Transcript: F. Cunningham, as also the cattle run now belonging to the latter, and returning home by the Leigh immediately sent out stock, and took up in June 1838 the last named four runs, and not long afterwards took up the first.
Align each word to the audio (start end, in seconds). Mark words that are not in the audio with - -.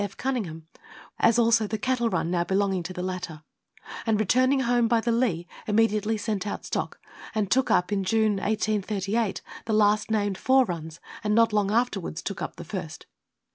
F. 0.03 0.17
Cunningham, 0.17 0.65
as 1.19 1.37
also 1.37 1.67
the 1.67 1.77
cattle 1.77 2.09
run 2.09 2.31
now 2.31 2.43
belonging 2.43 2.81
to 2.81 2.91
the 2.91 3.03
latter, 3.03 3.43
and 4.03 4.19
returning 4.19 4.61
home 4.61 4.87
by 4.87 4.99
the 4.99 5.11
Leigh 5.11 5.45
immediately 5.67 6.17
sent 6.17 6.47
out 6.47 6.65
stock, 6.65 6.99
and 7.35 7.51
took 7.51 7.69
up 7.69 7.91
in 7.91 8.03
June 8.03 8.37
1838 8.37 9.41
the 9.65 9.73
last 9.73 10.09
named 10.09 10.39
four 10.39 10.65
runs, 10.65 10.99
and 11.23 11.35
not 11.35 11.53
long 11.53 11.69
afterwards 11.69 12.23
took 12.23 12.41
up 12.41 12.55
the 12.55 12.65
first. 12.65 13.05